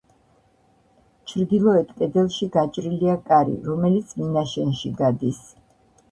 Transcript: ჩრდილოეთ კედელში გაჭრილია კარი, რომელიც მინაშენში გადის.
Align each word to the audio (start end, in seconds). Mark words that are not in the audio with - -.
ჩრდილოეთ 1.31 1.91
კედელში 1.99 2.47
გაჭრილია 2.55 3.17
კარი, 3.27 3.53
რომელიც 3.67 4.15
მინაშენში 4.23 4.91
გადის. 5.03 5.43